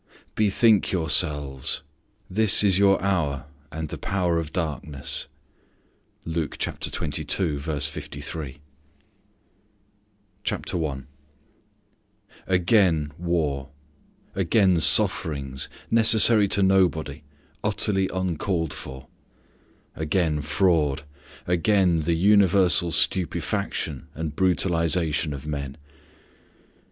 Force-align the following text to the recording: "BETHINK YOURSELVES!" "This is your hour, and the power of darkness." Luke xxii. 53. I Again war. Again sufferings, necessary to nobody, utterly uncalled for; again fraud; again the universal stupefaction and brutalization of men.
"BETHINK 0.33 0.91
YOURSELVES!" 0.91 1.83
"This 2.27 2.63
is 2.63 2.79
your 2.79 2.99
hour, 3.03 3.45
and 3.71 3.89
the 3.89 3.99
power 3.99 4.39
of 4.39 4.51
darkness." 4.51 5.27
Luke 6.25 6.57
xxii. 6.59 7.23
53. 7.29 8.59
I 10.51 11.03
Again 12.47 13.11
war. 13.19 13.69
Again 14.33 14.79
sufferings, 14.81 15.69
necessary 15.91 16.47
to 16.47 16.63
nobody, 16.63 17.21
utterly 17.63 18.09
uncalled 18.11 18.73
for; 18.73 19.05
again 19.95 20.41
fraud; 20.41 21.03
again 21.45 21.99
the 21.99 22.15
universal 22.15 22.91
stupefaction 22.91 24.07
and 24.15 24.35
brutalization 24.35 25.31
of 25.31 25.45
men. 25.45 25.77